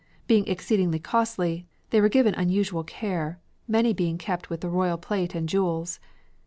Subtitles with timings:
[0.25, 5.35] Being exceedingly costly, they were given unusual care, many being kept with the royal plate
[5.35, 5.99] and jewels.